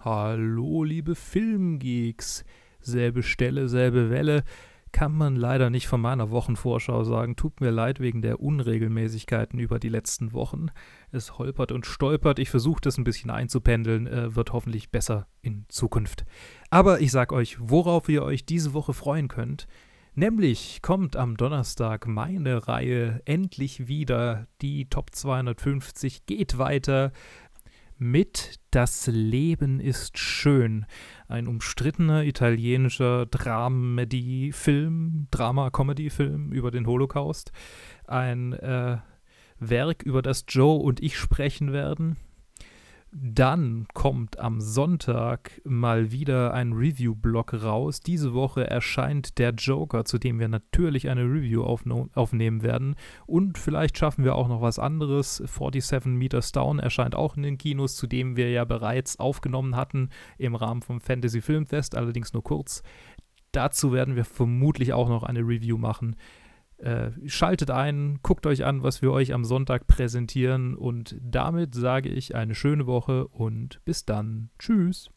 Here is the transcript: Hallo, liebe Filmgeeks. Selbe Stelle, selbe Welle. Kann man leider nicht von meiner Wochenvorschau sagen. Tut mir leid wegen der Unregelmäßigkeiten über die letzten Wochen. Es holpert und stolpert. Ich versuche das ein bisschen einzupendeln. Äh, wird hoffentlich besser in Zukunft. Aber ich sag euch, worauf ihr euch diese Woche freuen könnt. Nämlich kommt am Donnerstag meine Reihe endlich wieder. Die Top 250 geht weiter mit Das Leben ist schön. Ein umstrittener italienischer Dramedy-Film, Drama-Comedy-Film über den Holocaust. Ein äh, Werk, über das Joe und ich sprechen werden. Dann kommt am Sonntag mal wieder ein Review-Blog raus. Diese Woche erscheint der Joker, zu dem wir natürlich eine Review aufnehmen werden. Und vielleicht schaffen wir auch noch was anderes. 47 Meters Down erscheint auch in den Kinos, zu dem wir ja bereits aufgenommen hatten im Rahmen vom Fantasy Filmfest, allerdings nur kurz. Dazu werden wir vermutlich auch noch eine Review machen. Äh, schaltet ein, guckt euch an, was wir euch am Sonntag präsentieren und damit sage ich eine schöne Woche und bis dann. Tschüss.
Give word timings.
Hallo, 0.00 0.84
liebe 0.84 1.16
Filmgeeks. 1.16 2.44
Selbe 2.80 3.24
Stelle, 3.24 3.68
selbe 3.68 4.10
Welle. 4.10 4.44
Kann 4.92 5.12
man 5.12 5.34
leider 5.34 5.70
nicht 5.70 5.88
von 5.88 6.00
meiner 6.00 6.30
Wochenvorschau 6.30 7.02
sagen. 7.02 7.34
Tut 7.34 7.60
mir 7.60 7.72
leid 7.72 7.98
wegen 7.98 8.22
der 8.22 8.38
Unregelmäßigkeiten 8.38 9.58
über 9.58 9.80
die 9.80 9.88
letzten 9.88 10.32
Wochen. 10.32 10.68
Es 11.10 11.36
holpert 11.36 11.72
und 11.72 11.84
stolpert. 11.84 12.38
Ich 12.38 12.48
versuche 12.48 12.80
das 12.80 12.96
ein 12.96 13.02
bisschen 13.02 13.30
einzupendeln. 13.30 14.06
Äh, 14.06 14.36
wird 14.36 14.52
hoffentlich 14.52 14.90
besser 14.90 15.26
in 15.42 15.64
Zukunft. 15.68 16.24
Aber 16.70 17.00
ich 17.00 17.10
sag 17.10 17.32
euch, 17.32 17.56
worauf 17.58 18.08
ihr 18.08 18.22
euch 18.22 18.46
diese 18.46 18.74
Woche 18.74 18.92
freuen 18.92 19.26
könnt. 19.26 19.66
Nämlich 20.14 20.82
kommt 20.82 21.14
am 21.14 21.36
Donnerstag 21.36 22.08
meine 22.08 22.66
Reihe 22.66 23.20
endlich 23.24 23.86
wieder. 23.86 24.48
Die 24.62 24.88
Top 24.88 25.14
250 25.14 26.26
geht 26.26 26.58
weiter 26.58 27.12
mit 27.98 28.60
Das 28.70 29.08
Leben 29.08 29.80
ist 29.80 30.18
schön. 30.18 30.86
Ein 31.26 31.48
umstrittener 31.48 32.24
italienischer 32.24 33.26
Dramedy-Film, 33.26 35.26
Drama-Comedy-Film 35.30 36.52
über 36.52 36.70
den 36.70 36.86
Holocaust. 36.86 37.52
Ein 38.06 38.52
äh, 38.52 38.98
Werk, 39.58 40.02
über 40.02 40.22
das 40.22 40.44
Joe 40.48 40.80
und 40.80 41.02
ich 41.02 41.18
sprechen 41.18 41.72
werden. 41.72 42.16
Dann 43.10 43.86
kommt 43.94 44.38
am 44.38 44.60
Sonntag 44.60 45.62
mal 45.64 46.12
wieder 46.12 46.52
ein 46.52 46.74
Review-Blog 46.74 47.54
raus. 47.62 48.00
Diese 48.00 48.34
Woche 48.34 48.68
erscheint 48.68 49.38
der 49.38 49.52
Joker, 49.52 50.04
zu 50.04 50.18
dem 50.18 50.38
wir 50.38 50.48
natürlich 50.48 51.08
eine 51.08 51.22
Review 51.22 51.62
aufnehmen 51.62 52.62
werden. 52.62 52.96
Und 53.26 53.56
vielleicht 53.56 53.96
schaffen 53.96 54.24
wir 54.24 54.34
auch 54.34 54.48
noch 54.48 54.60
was 54.60 54.78
anderes. 54.78 55.36
47 55.36 56.12
Meters 56.12 56.52
Down 56.52 56.78
erscheint 56.78 57.14
auch 57.14 57.36
in 57.36 57.44
den 57.44 57.56
Kinos, 57.56 57.96
zu 57.96 58.06
dem 58.06 58.36
wir 58.36 58.50
ja 58.50 58.66
bereits 58.66 59.18
aufgenommen 59.18 59.74
hatten 59.74 60.10
im 60.36 60.54
Rahmen 60.54 60.82
vom 60.82 61.00
Fantasy 61.00 61.40
Filmfest, 61.40 61.96
allerdings 61.96 62.34
nur 62.34 62.44
kurz. 62.44 62.82
Dazu 63.52 63.92
werden 63.92 64.16
wir 64.16 64.26
vermutlich 64.26 64.92
auch 64.92 65.08
noch 65.08 65.22
eine 65.22 65.40
Review 65.40 65.78
machen. 65.78 66.16
Äh, 66.78 67.10
schaltet 67.26 67.70
ein, 67.70 68.20
guckt 68.22 68.46
euch 68.46 68.64
an, 68.64 68.84
was 68.84 69.02
wir 69.02 69.10
euch 69.10 69.34
am 69.34 69.44
Sonntag 69.44 69.88
präsentieren 69.88 70.76
und 70.76 71.16
damit 71.20 71.74
sage 71.74 72.08
ich 72.08 72.36
eine 72.36 72.54
schöne 72.54 72.86
Woche 72.86 73.26
und 73.26 73.84
bis 73.84 74.04
dann. 74.04 74.50
Tschüss. 74.60 75.10